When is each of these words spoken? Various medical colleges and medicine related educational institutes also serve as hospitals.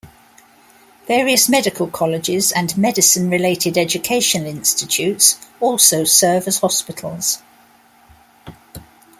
Various 1.07 1.47
medical 1.47 1.85
colleges 1.85 2.51
and 2.51 2.75
medicine 2.75 3.29
related 3.29 3.77
educational 3.77 4.47
institutes 4.47 5.37
also 5.59 6.05
serve 6.05 6.47
as 6.47 6.57
hospitals. 6.57 7.37